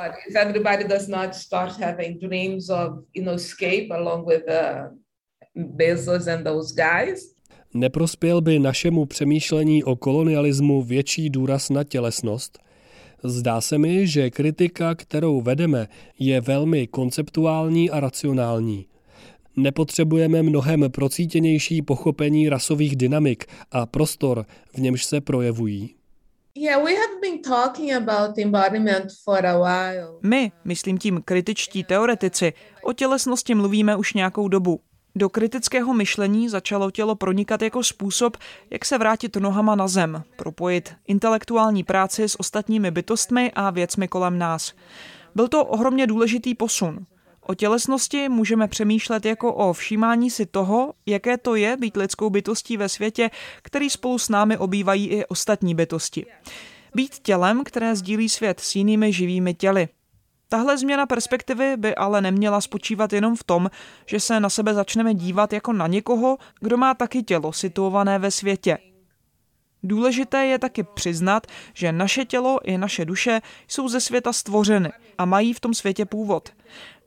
Guys. 6.72 7.36
Neprospěl 7.74 8.40
by 8.40 8.58
našemu 8.58 9.06
přemýšlení 9.06 9.84
o 9.84 9.96
kolonialismu 9.96 10.82
větší 10.82 11.30
důraz 11.30 11.70
na 11.70 11.84
tělesnost? 11.84 12.65
Zdá 13.26 13.60
se 13.60 13.78
mi, 13.78 14.06
že 14.06 14.30
kritika, 14.30 14.94
kterou 14.94 15.40
vedeme, 15.40 15.88
je 16.18 16.40
velmi 16.40 16.86
konceptuální 16.86 17.90
a 17.90 18.00
racionální. 18.00 18.86
Nepotřebujeme 19.56 20.42
mnohem 20.42 20.84
procítěnější 20.90 21.82
pochopení 21.82 22.48
rasových 22.48 22.96
dynamik 22.96 23.46
a 23.70 23.86
prostor, 23.86 24.46
v 24.74 24.78
němž 24.78 25.04
se 25.04 25.20
projevují. 25.20 25.94
My, 30.22 30.52
myslím 30.64 30.98
tím 30.98 31.22
kritičtí 31.24 31.84
teoretici, 31.84 32.52
o 32.82 32.92
tělesnosti 32.92 33.54
mluvíme 33.54 33.96
už 33.96 34.14
nějakou 34.14 34.48
dobu. 34.48 34.80
Do 35.18 35.28
kritického 35.28 35.94
myšlení 35.94 36.48
začalo 36.48 36.90
tělo 36.90 37.14
pronikat 37.14 37.62
jako 37.62 37.82
způsob, 37.82 38.36
jak 38.70 38.84
se 38.84 38.98
vrátit 38.98 39.36
nohama 39.36 39.74
na 39.74 39.88
zem, 39.88 40.22
propojit 40.36 40.94
intelektuální 41.06 41.84
práci 41.84 42.28
s 42.28 42.40
ostatními 42.40 42.90
bytostmi 42.90 43.52
a 43.54 43.70
věcmi 43.70 44.08
kolem 44.08 44.38
nás. 44.38 44.72
Byl 45.34 45.48
to 45.48 45.64
ohromně 45.64 46.06
důležitý 46.06 46.54
posun. 46.54 47.06
O 47.40 47.54
tělesnosti 47.54 48.28
můžeme 48.28 48.68
přemýšlet 48.68 49.24
jako 49.24 49.54
o 49.54 49.72
všímání 49.72 50.30
si 50.30 50.46
toho, 50.46 50.92
jaké 51.06 51.38
to 51.38 51.54
je 51.54 51.76
být 51.76 51.96
lidskou 51.96 52.30
bytostí 52.30 52.76
ve 52.76 52.88
světě, 52.88 53.30
který 53.62 53.90
spolu 53.90 54.18
s 54.18 54.28
námi 54.28 54.58
obývají 54.58 55.08
i 55.08 55.26
ostatní 55.26 55.74
bytosti. 55.74 56.26
Být 56.94 57.18
tělem, 57.18 57.64
které 57.64 57.96
sdílí 57.96 58.28
svět 58.28 58.60
s 58.60 58.76
jinými 58.76 59.12
živými 59.12 59.54
těly. 59.54 59.88
Tahle 60.48 60.78
změna 60.78 61.06
perspektivy 61.06 61.76
by 61.76 61.94
ale 61.94 62.20
neměla 62.20 62.60
spočívat 62.60 63.12
jenom 63.12 63.36
v 63.36 63.44
tom, 63.44 63.70
že 64.06 64.20
se 64.20 64.40
na 64.40 64.50
sebe 64.50 64.74
začneme 64.74 65.14
dívat 65.14 65.52
jako 65.52 65.72
na 65.72 65.86
někoho, 65.86 66.38
kdo 66.60 66.76
má 66.76 66.94
taky 66.94 67.22
tělo 67.22 67.52
situované 67.52 68.18
ve 68.18 68.30
světě. 68.30 68.78
Důležité 69.82 70.46
je 70.46 70.58
taky 70.58 70.82
přiznat, 70.82 71.46
že 71.74 71.92
naše 71.92 72.24
tělo 72.24 72.58
i 72.64 72.78
naše 72.78 73.04
duše 73.04 73.40
jsou 73.68 73.88
ze 73.88 74.00
světa 74.00 74.32
stvořeny 74.32 74.92
a 75.18 75.24
mají 75.24 75.52
v 75.52 75.60
tom 75.60 75.74
světě 75.74 76.04
původ. 76.04 76.48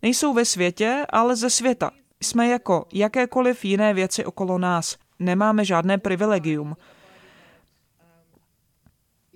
Nejsou 0.01 0.33
ve 0.33 0.45
světě, 0.45 1.05
ale 1.09 1.35
ze 1.35 1.49
světa. 1.49 1.91
Jsme 2.21 2.47
jako 2.47 2.85
jakékoliv 2.93 3.65
jiné 3.65 3.93
věci 3.93 4.25
okolo 4.25 4.57
nás. 4.57 4.97
Nemáme 5.19 5.65
žádné 5.65 5.97
privilegium. 5.97 6.75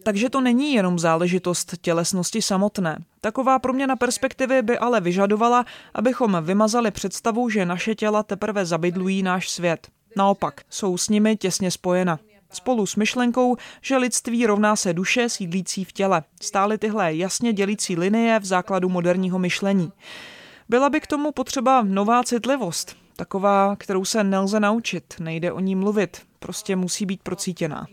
Takže 0.04 0.30
to 0.30 0.42
není 0.42 0.74
jenom 0.74 1.00
záležitost 1.00 1.76
tělesnosti 1.82 2.42
samotné. 2.42 3.04
Taková 3.22 3.60
proměna 3.60 3.96
perspektivy 3.96 4.62
by 4.62 4.78
ale 4.78 5.02
vyžadovala, 5.02 5.66
abychom 5.94 6.38
vymazali 6.42 6.92
představu, 6.92 7.50
že 7.50 7.66
naše 7.66 7.96
těla 7.96 8.24
teprve 8.24 8.66
zabydlují 8.66 9.24
náš 9.24 9.50
svět. 9.50 9.88
Naopak, 10.16 10.62
jsou 10.70 10.98
s 10.98 11.10
nimi 11.10 11.38
těsně 11.38 11.72
spojena. 11.72 12.20
Spolu 12.52 12.86
s 12.86 12.96
myšlenkou, 12.96 13.58
že 13.82 13.98
lidství 13.98 14.46
rovná 14.46 14.76
se 14.76 14.94
duše 14.94 15.30
sídlící 15.30 15.86
v 15.86 15.92
těle. 15.92 16.24
Stály 16.42 16.78
tyhle 16.78 17.16
jasně 17.16 17.54
dělící 17.54 17.96
linie 17.96 18.40
v 18.40 18.46
základu 18.46 18.90
moderního 18.90 19.40
myšlení. 19.40 19.92
Byla 20.70 20.90
by 20.90 21.00
k 21.00 21.08
tomu 21.08 21.32
potřeba 21.32 21.82
nová 21.82 22.24
citlivost, 22.24 23.03
taková, 23.16 23.76
kterou 23.76 24.06
se 24.06 24.24
nelze 24.24 24.60
naučit, 24.60 25.14
nejde 25.20 25.52
o 25.52 25.60
ní 25.60 25.76
mluvit, 25.76 26.22
prostě 26.40 26.76
musí 26.76 27.06
být 27.06 27.24
procítěná. 27.24 27.86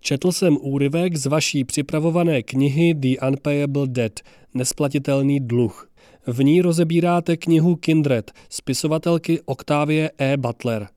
Četl 0.00 0.32
jsem 0.32 0.56
úryvek 0.60 1.16
z 1.16 1.26
vaší 1.26 1.64
připravované 1.64 2.42
knihy 2.42 2.94
The 2.94 3.26
Unpayable 3.28 3.86
Debt, 3.86 4.20
Nesplatitelný 4.54 5.40
dluh. 5.40 5.90
V 6.26 6.44
ní 6.44 6.62
rozebíráte 6.62 7.36
knihu 7.36 7.76
Kindred 7.76 8.30
spisovatelky 8.48 9.40
Octavie 9.44 10.10
E. 10.18 10.36
Butler. 10.36 10.88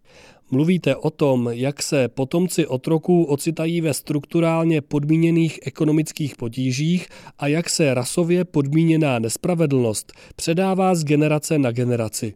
Mluvíte 0.52 0.96
o 0.96 1.10
tom, 1.10 1.50
jak 1.52 1.84
se 1.84 2.08
potomci 2.08 2.68
otroků 2.68 3.24
ocitají 3.24 3.82
ve 3.82 3.94
strukturálně 3.94 4.82
podmíněných 4.82 5.60
ekonomických 5.64 6.36
potížích 6.36 7.08
a 7.40 7.48
jak 7.48 7.70
se 7.70 7.94
rasově 7.94 8.46
podmíněná 8.46 9.20
nespravedlnost 9.20 10.14
předává 10.36 10.96
z 10.96 11.04
generace 11.04 11.60
na 11.60 11.72
generaci. 11.72 12.34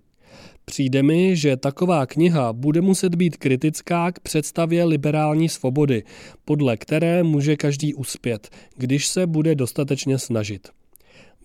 Přijde 0.65 1.03
mi, 1.03 1.36
že 1.36 1.58
taková 1.58 2.06
kniha 2.06 2.53
bude 2.53 2.82
muset 2.82 3.15
být 3.15 3.38
kritická 3.38 4.12
k 4.12 4.20
představě 4.20 4.84
liberální 4.86 5.50
svobody, 5.50 6.03
podle 6.46 6.77
které 6.77 7.24
může 7.24 7.56
každý 7.56 7.94
uspět, 7.94 8.50
když 8.77 9.08
se 9.08 9.27
bude 9.27 9.56
dostatečně 9.56 10.20
snažit. 10.20 10.70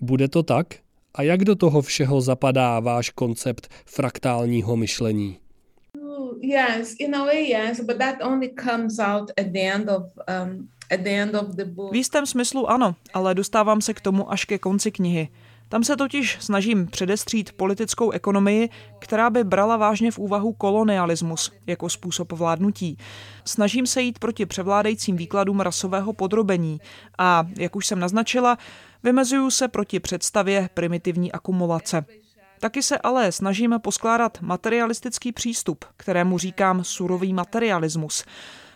Bude 0.01 0.29
to 0.29 0.43
tak? 0.43 0.75
A 1.15 1.23
jak 1.23 1.45
do 1.45 1.55
toho 1.55 1.83
všeho 1.83 2.21
zapadá 2.21 2.81
váš 2.81 3.11
koncept 3.11 3.69
fraktálního 3.87 4.77
myšlení? 4.77 5.37
Yes, 6.43 6.95
in 6.99 7.15
a 7.15 7.25
way, 7.25 7.49
yes, 7.49 7.81
but 7.81 7.99
that 7.99 8.17
only 8.23 8.49
comes 8.49 8.99
out 8.99 9.31
at 9.39 9.47
the 9.53 9.61
end 9.61 9.91
of 9.91 10.03
um, 10.29 10.69
at 10.91 11.01
the 11.01 11.11
end 11.11 11.35
of 11.35 11.55
the 11.57 11.65
book. 11.65 11.93
V 11.93 11.97
jistém 11.97 12.27
smyslu 12.27 12.71
ano, 12.71 12.95
ale 13.15 13.35
dostávám 13.35 13.81
se 13.81 13.95
k 13.95 14.01
tomu 14.01 14.33
až 14.33 14.45
ke 14.45 14.59
konci 14.59 14.91
knihy. 14.91 15.29
Tam 15.69 15.85
se 15.85 15.97
totiž 15.97 16.37
snažím 16.41 16.87
předestřít 16.87 17.53
politickou 17.53 18.11
ekonomii, 18.11 18.69
která 18.99 19.31
by 19.31 19.45
brala 19.45 19.77
vážně 19.77 20.11
v 20.11 20.19
úvahu 20.19 20.53
kolonialismus 20.53 21.53
jako 21.67 21.89
způsob 21.89 22.33
vládnutí. 22.33 22.99
Snažím 23.45 23.87
se 23.87 24.03
jít 24.03 24.19
proti 24.19 24.47
převládajícím 24.47 25.17
výkladům 25.17 25.61
rasového 25.61 26.13
podrobení 26.13 26.81
a, 27.19 27.47
jak 27.59 27.77
už 27.77 27.87
jsem 27.87 27.99
naznačila, 27.99 28.59
vymezuju 29.03 29.51
se 29.51 29.69
proti 29.69 30.01
představě 30.01 30.69
primitivní 30.75 31.33
akumulace. 31.33 32.05
Taky 32.61 32.83
se 32.83 32.99
ale 32.99 33.33
snažíme 33.33 33.79
poskládat 33.79 34.39
materialistický 34.41 35.33
přístup, 35.33 35.85
kterému 35.97 36.39
říkám 36.39 36.85
surový 36.85 37.33
materialismus. 37.33 38.25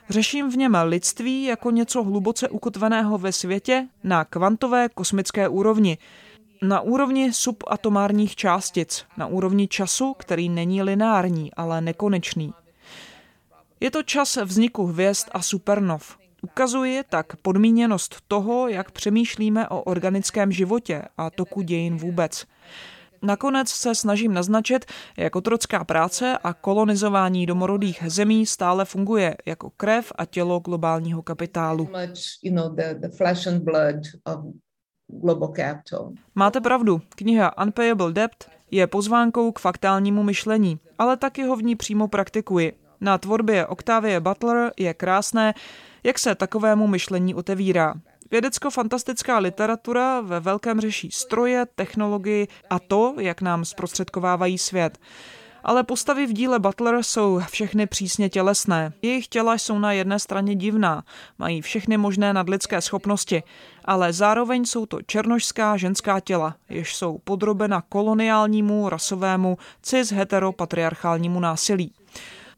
Řeším 0.09 0.51
v 0.51 0.57
něm 0.57 0.77
lidství 0.85 1.45
jako 1.45 1.71
něco 1.71 2.03
hluboce 2.03 2.49
ukotveného 2.49 3.19
ve 3.19 3.33
světě 3.33 3.89
na 4.05 4.25
kvantové 4.25 4.89
kosmické 4.89 5.49
úrovni, 5.49 5.99
na 6.63 6.81
úrovni 6.81 7.33
subatomárních 7.33 8.37
částic, 8.37 9.05
na 9.17 9.27
úrovni 9.27 9.69
času, 9.69 10.15
který 10.19 10.49
není 10.49 10.83
lineární, 10.83 11.55
ale 11.55 11.81
nekonečný. 11.81 12.55
Je 13.81 13.91
to 13.91 14.03
čas 14.03 14.37
vzniku 14.37 14.87
hvězd 14.87 15.29
a 15.33 15.43
supernov. 15.43 16.19
Ukazuje 16.43 17.05
tak 17.09 17.37
podmíněnost 17.37 18.17
toho, 18.29 18.69
jak 18.69 18.91
přemýšlíme 18.91 19.69
o 19.69 19.83
organickém 19.83 20.53
životě 20.53 21.03
a 21.17 21.31
toku 21.31 21.63
dějin 21.63 21.97
vůbec. 21.97 22.47
Nakonec 23.23 23.69
se 23.69 23.95
snažím 23.95 24.35
naznačit, 24.35 24.85
jak 25.17 25.37
otrocká 25.37 25.85
práce 25.85 26.39
a 26.45 26.53
kolonizování 26.53 27.47
domorodých 27.47 28.03
zemí 28.07 28.47
stále 28.47 28.85
funguje 28.85 29.37
jako 29.47 29.71
krev 29.71 30.13
a 30.19 30.25
tělo 30.25 30.61
globálního 30.61 31.23
kapitálu. 31.23 31.89
Máte 36.35 36.61
pravdu, 36.61 37.01
kniha 37.09 37.59
Unpayable 37.63 38.13
Debt 38.13 38.51
je 38.71 38.87
pozvánkou 38.87 39.53
k 39.53 39.59
faktálnímu 39.59 40.23
myšlení, 40.23 40.79
ale 40.99 41.17
taky 41.17 41.43
ho 41.43 41.57
v 41.57 41.63
ní 41.63 41.77
přímo 41.77 42.09
praktikuji. 42.09 42.73
Na 43.01 43.19
tvorbě 43.19 43.67
Octavie 43.67 44.21
Butler 44.21 44.73
je 44.77 44.95
krásné, 44.95 45.55
jak 46.05 46.19
se 46.19 46.35
takovému 46.35 46.87
myšlení 46.87 47.35
otevírá. 47.35 47.95
Vědecko-fantastická 48.31 49.39
literatura 49.39 50.21
ve 50.21 50.41
velkém 50.41 50.81
řeší 50.81 51.11
stroje, 51.11 51.67
technologii 51.75 52.49
a 52.71 52.79
to, 52.79 53.15
jak 53.19 53.43
nám 53.43 53.65
zprostředkovávají 53.65 54.59
svět. 54.59 54.99
Ale 55.65 55.85
postavy 55.85 56.27
v 56.27 56.33
díle 56.33 56.59
Butler 56.59 57.03
jsou 57.03 57.41
všechny 57.51 57.87
přísně 57.87 58.29
tělesné. 58.29 58.93
Jejich 59.03 59.29
těla 59.29 59.55
jsou 59.55 59.79
na 59.79 59.93
jedné 59.93 60.19
straně 60.19 60.55
divná, 60.55 61.03
mají 61.39 61.63
všechny 61.63 61.97
možné 61.97 62.33
nadlidské 62.33 62.81
schopnosti, 62.81 63.43
ale 63.85 64.13
zároveň 64.13 64.65
jsou 64.65 64.87
to 64.87 65.03
černožská 65.03 65.77
ženská 65.77 66.21
těla, 66.21 66.55
jež 66.69 66.97
jsou 66.97 67.19
podrobena 67.19 67.83
koloniálnímu, 67.89 68.89
rasovému, 68.89 69.59
cis 69.83 70.13
heteropatriarchálnímu 70.13 71.41
násilí. 71.41 71.93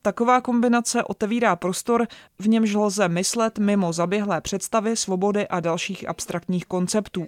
Taková 0.02 0.40
kombinace 0.40 1.04
otevírá 1.04 1.56
prostor, 1.56 2.06
v 2.38 2.49
němž 2.49 2.75
lze 2.75 3.09
myslet 3.09 3.59
mimo 3.59 3.92
zaběhlé 3.92 4.40
představy 4.40 4.97
svobody 4.97 5.49
a 5.49 5.61
dalších 5.61 6.09
abstraktních 6.09 6.66
konceptů. 6.66 7.26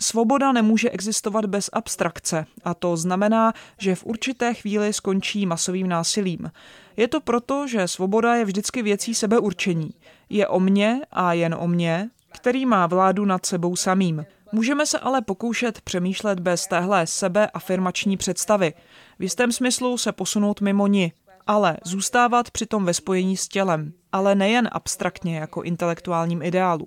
Svoboda 0.00 0.52
nemůže 0.52 0.90
existovat 0.90 1.46
bez 1.46 1.70
abstrakce 1.72 2.46
a 2.64 2.74
to 2.74 2.96
znamená, 2.96 3.52
že 3.78 3.94
v 3.94 4.04
určité 4.04 4.54
chvíli 4.54 4.92
skončí 4.92 5.46
masovým 5.46 5.88
násilím. 5.88 6.50
Je 6.96 7.08
to 7.08 7.20
proto, 7.20 7.66
že 7.66 7.88
svoboda 7.88 8.34
je 8.34 8.44
vždycky 8.44 8.82
věcí 8.82 9.14
sebeurčení. 9.14 9.90
Je 10.28 10.48
o 10.48 10.60
mně 10.60 11.00
a 11.12 11.32
jen 11.32 11.56
o 11.58 11.68
mně, 11.68 12.10
který 12.32 12.66
má 12.66 12.86
vládu 12.86 13.24
nad 13.24 13.46
sebou 13.46 13.76
samým. 13.76 14.26
Můžeme 14.52 14.86
se 14.86 14.98
ale 14.98 15.22
pokoušet 15.22 15.80
přemýšlet 15.80 16.40
bez 16.40 16.66
téhle 16.66 17.06
sebeafirmační 17.06 18.16
představy. 18.16 18.74
V 19.18 19.22
jistém 19.22 19.52
smyslu 19.52 19.98
se 19.98 20.12
posunout 20.12 20.60
mimo 20.60 20.86
ní, 20.86 21.12
ale 21.48 21.76
zůstávat 21.84 22.50
přitom 22.50 22.84
ve 22.84 22.94
spojení 22.94 23.36
s 23.36 23.48
tělem, 23.48 23.92
ale 24.12 24.34
nejen 24.34 24.68
abstraktně 24.72 25.36
jako 25.36 25.62
intelektuálním 25.62 26.42
ideálu. 26.42 26.86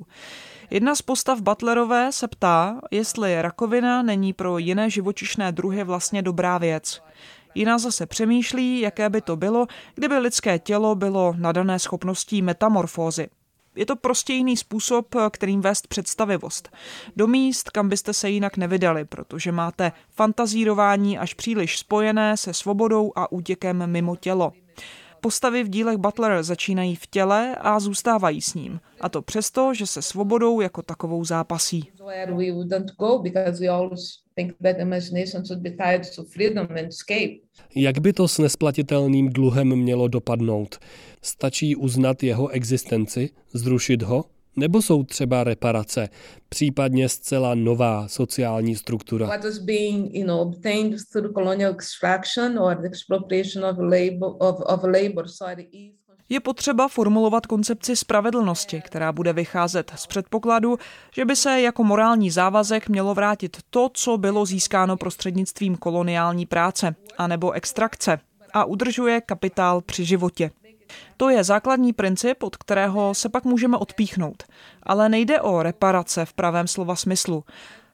Jedna 0.69 0.95
z 0.95 1.01
postav 1.01 1.41
Butlerové 1.41 2.11
se 2.11 2.27
ptá, 2.27 2.81
jestli 2.91 3.41
rakovina 3.41 4.01
není 4.01 4.33
pro 4.33 4.57
jiné 4.57 4.89
živočišné 4.89 5.51
druhy 5.51 5.83
vlastně 5.83 6.21
dobrá 6.21 6.57
věc. 6.57 7.01
Jiná 7.55 7.77
zase 7.77 8.05
přemýšlí, 8.05 8.79
jaké 8.79 9.09
by 9.09 9.21
to 9.21 9.35
bylo, 9.35 9.67
kdyby 9.95 10.17
lidské 10.17 10.59
tělo 10.59 10.95
bylo 10.95 11.33
nadané 11.37 11.79
schopností 11.79 12.41
metamorfózy. 12.41 13.27
Je 13.81 13.85
to 13.85 13.95
prostě 13.95 14.33
jiný 14.33 14.57
způsob, 14.57 15.15
kterým 15.31 15.61
vést 15.61 15.87
představivost. 15.87 16.69
Do 17.15 17.27
míst, 17.27 17.69
kam 17.69 17.89
byste 17.89 18.13
se 18.13 18.29
jinak 18.29 18.57
nevydali, 18.57 19.05
protože 19.05 19.51
máte 19.51 19.91
fantazírování 20.09 21.17
až 21.17 21.33
příliš 21.33 21.79
spojené 21.79 22.37
se 22.37 22.53
svobodou 22.53 23.11
a 23.15 23.31
útěkem 23.31 23.87
mimo 23.87 24.15
tělo. 24.15 24.53
Postavy 25.21 25.63
v 25.63 25.69
dílech 25.69 25.97
Butler 25.97 26.43
začínají 26.43 26.95
v 26.95 27.07
těle 27.07 27.55
a 27.55 27.79
zůstávají 27.79 28.41
s 28.41 28.53
ním. 28.53 28.79
A 29.01 29.09
to 29.09 29.21
přesto, 29.21 29.73
že 29.73 29.87
se 29.87 30.01
svobodou 30.01 30.61
jako 30.61 30.81
takovou 30.81 31.25
zápasí. 31.25 31.91
Jak 37.75 37.99
by 37.99 38.13
to 38.13 38.27
s 38.27 38.37
nesplatitelným 38.37 39.29
dluhem 39.29 39.75
mělo 39.75 40.07
dopadnout? 40.07 40.79
Stačí 41.21 41.75
uznat 41.75 42.23
jeho 42.23 42.49
existenci, 42.49 43.29
zrušit 43.53 44.01
ho? 44.01 44.25
Nebo 44.55 44.81
jsou 44.81 45.03
třeba 45.03 45.43
reparace, 45.43 46.09
případně 46.49 47.09
zcela 47.09 47.55
nová 47.55 48.07
sociální 48.07 48.75
struktura? 48.75 49.27
What 49.27 49.43
was 49.43 49.57
being, 49.57 50.13
you 50.13 50.25
know, 50.25 50.39
obtained 50.39 50.95
through 51.11 51.33
colonial 51.33 51.71
extraction 51.71 52.59
or 52.59 52.75
the 52.75 52.87
expropriation 52.87 53.65
of 53.65 53.77
labor, 53.77 54.29
of, 54.39 54.59
of 54.65 54.83
labor. 54.83 55.27
Je 56.31 56.39
potřeba 56.39 56.87
formulovat 56.87 57.45
koncepci 57.45 57.95
spravedlnosti, 57.95 58.81
která 58.81 59.11
bude 59.11 59.33
vycházet 59.33 59.91
z 59.95 60.07
předpokladu, 60.07 60.79
že 61.15 61.25
by 61.25 61.35
se 61.35 61.61
jako 61.61 61.83
morální 61.83 62.31
závazek 62.31 62.89
mělo 62.89 63.13
vrátit 63.13 63.57
to, 63.69 63.89
co 63.93 64.17
bylo 64.17 64.45
získáno 64.45 64.97
prostřednictvím 64.97 65.77
koloniální 65.77 66.45
práce 66.45 66.95
anebo 67.17 67.51
extrakce 67.51 68.19
a 68.53 68.65
udržuje 68.65 69.21
kapitál 69.21 69.81
při 69.81 70.05
životě. 70.05 70.51
To 71.17 71.29
je 71.29 71.43
základní 71.43 71.93
princip, 71.93 72.43
od 72.43 72.57
kterého 72.57 73.13
se 73.13 73.29
pak 73.29 73.43
můžeme 73.43 73.77
odpíchnout. 73.77 74.43
Ale 74.83 75.09
nejde 75.09 75.41
o 75.41 75.63
reparace 75.63 76.25
v 76.25 76.33
pravém 76.33 76.67
slova 76.67 76.95
smyslu. 76.95 77.43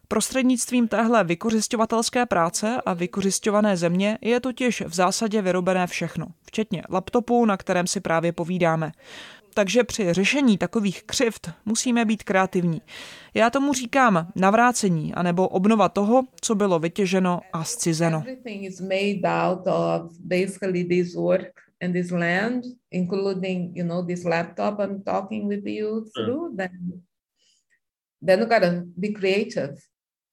Prostřednictvím 0.08 0.88
téhle 0.88 1.24
vykořišťovatelské 1.24 2.26
práce 2.26 2.82
a 2.86 2.94
vykořišťované 2.94 3.78
země 3.78 4.18
je 4.22 4.40
totiž 4.40 4.82
v 4.82 4.94
zásadě 4.94 5.42
vyrobené 5.42 5.88
všechno, 5.88 6.28
včetně 6.46 6.84
laptopu, 6.90 7.46
na 7.46 7.58
kterém 7.58 7.88
si 7.88 8.00
právě 8.00 8.32
povídáme. 8.32 8.92
Takže 9.54 9.84
při 9.84 10.14
řešení 10.14 10.58
takových 10.58 11.04
křivt 11.04 11.52
musíme 11.66 12.06
být 12.06 12.24
kreativní. 12.24 12.82
Já 13.34 13.50
tomu 13.50 13.74
říkám 13.74 14.28
navrácení 14.36 15.14
anebo 15.14 15.48
obnova 15.48 15.90
toho, 15.90 16.24
co 16.42 16.56
bylo 16.56 16.80
vytěženo 16.80 17.42
a 17.54 17.64
zcizeno 17.64 18.24
and 21.82 21.94
this 21.94 22.12
land, 22.12 22.66
including, 22.92 23.76
you 23.76 23.84
know, 23.84 24.02
this 24.02 24.26
laptop 24.26 24.80
I'm 24.80 25.04
talking 25.04 25.48
with 25.48 25.66
you 25.66 26.06
through, 26.16 26.56
then, 26.56 27.02
then 28.22 28.40
you 28.40 28.46
gotta 28.46 28.84
be 28.98 29.14
creative. 29.14 29.78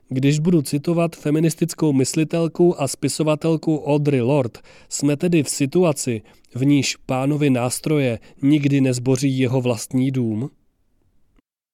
Když 0.08 0.38
budu 0.38 0.62
citovat 0.62 1.16
feministickou 1.16 1.92
myslitelku 1.92 2.82
a 2.82 2.88
spisovatelku 2.88 3.84
Audrey 3.86 4.20
Lord, 4.20 4.58
jsme 4.88 5.16
tedy 5.16 5.42
v 5.42 5.48
situaci, 5.48 6.22
v 6.54 6.64
níž 6.64 6.96
pánovi 6.96 7.50
nástroje 7.50 8.18
nikdy 8.42 8.80
nezboří 8.80 9.38
jeho 9.38 9.60
vlastní 9.60 10.10
dům? 10.10 10.50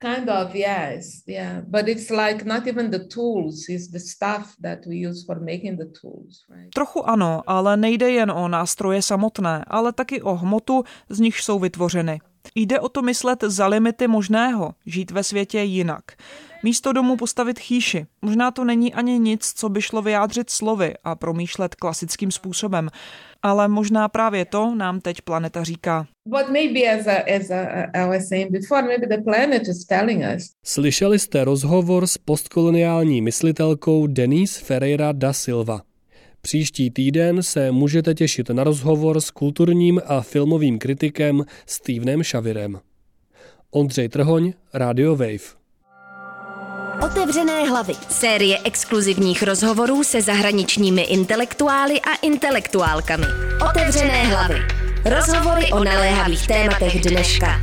Kind 0.04 0.28
of, 0.28 0.54
yes, 0.54 1.22
yeah. 1.26 1.64
But 1.64 1.88
it's 1.88 2.10
like 2.10 2.44
not 2.44 2.66
even 2.66 2.90
the 2.90 2.98
tools, 3.14 3.68
it's 3.68 3.88
the 3.88 3.98
stuff 3.98 4.56
that 4.62 4.78
we 4.86 5.08
use 5.08 5.24
for 5.26 5.40
making 5.40 5.78
the 5.78 5.86
tools, 6.00 6.46
right? 6.50 6.70
Trochu 6.74 7.08
ano, 7.08 7.42
ale 7.46 7.76
nejde 7.76 8.10
jen 8.10 8.30
o 8.30 8.48
nástroje 8.48 9.02
samotné, 9.02 9.64
ale 9.66 9.92
taky 9.92 10.22
o 10.22 10.34
hmotu, 10.34 10.84
z 11.08 11.20
nich 11.20 11.40
jsou 11.40 11.58
vytvořeny. 11.58 12.20
Jde 12.54 12.80
o 12.80 12.88
to 12.88 13.02
myslet 13.02 13.44
za 13.46 13.66
limity 13.66 14.08
možného, 14.08 14.74
žít 14.86 15.10
ve 15.10 15.24
světě 15.24 15.60
jinak. 15.60 16.04
Místo 16.62 16.92
domu 16.92 17.16
postavit 17.16 17.58
chýši. 17.58 18.06
Možná 18.22 18.50
to 18.50 18.64
není 18.64 18.94
ani 18.94 19.18
nic, 19.18 19.52
co 19.56 19.68
by 19.68 19.82
šlo 19.82 20.02
vyjádřit 20.02 20.50
slovy 20.50 20.94
a 21.04 21.14
promýšlet 21.14 21.74
klasickým 21.74 22.30
způsobem. 22.30 22.88
Ale 23.42 23.68
možná 23.68 24.08
právě 24.08 24.44
to 24.44 24.74
nám 24.74 25.00
teď 25.00 25.22
planeta 25.22 25.64
říká. 25.64 26.06
Slyšeli 30.64 31.18
jste 31.18 31.44
rozhovor 31.44 32.06
s 32.06 32.18
postkoloniální 32.18 33.22
myslitelkou 33.22 34.06
Denise 34.06 34.64
Ferreira 34.64 35.12
da 35.12 35.32
Silva. 35.32 35.89
Příští 36.42 36.90
týden 36.90 37.42
se 37.42 37.70
můžete 37.70 38.14
těšit 38.14 38.50
na 38.50 38.64
rozhovor 38.64 39.20
s 39.20 39.30
kulturním 39.30 40.00
a 40.06 40.20
filmovým 40.20 40.78
kritikem 40.78 41.44
Stevenem 41.66 42.22
Šavirem. 42.22 42.80
Ondřej 43.70 44.08
Trhoň, 44.08 44.52
Radio 44.74 45.16
Wave. 45.16 45.60
Otevřené 47.04 47.68
hlavy. 47.68 47.94
Série 48.08 48.58
exkluzivních 48.64 49.42
rozhovorů 49.42 50.04
se 50.04 50.22
zahraničními 50.22 51.02
intelektuály 51.02 52.00
a 52.00 52.14
intelektuálkami. 52.22 53.26
Otevřené 53.70 54.24
hlavy. 54.24 54.54
Rozhovory 55.04 55.72
o 55.72 55.84
naléhavých 55.84 56.46
tématech 56.46 57.00
dneška. 57.00 57.60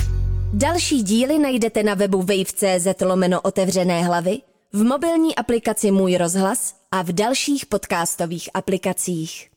Další 0.53 1.03
díly 1.03 1.39
najdete 1.39 1.83
na 1.83 1.93
webu 1.93 2.21
wave.cz 2.21 3.01
lomeno 3.01 3.41
otevřené 3.41 4.03
hlavy, 4.03 4.37
v 4.73 4.84
mobilní 4.84 5.36
aplikaci 5.36 5.91
Můj 5.91 6.17
rozhlas 6.17 6.75
a 6.91 7.01
v 7.01 7.12
dalších 7.12 7.65
podcastových 7.65 8.49
aplikacích. 8.53 9.49